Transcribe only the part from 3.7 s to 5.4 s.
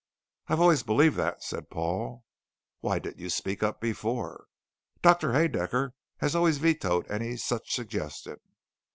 before?" "Doctor